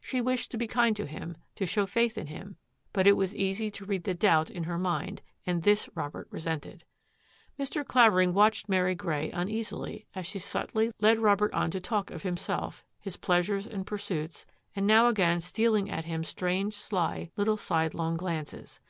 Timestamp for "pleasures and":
13.16-13.86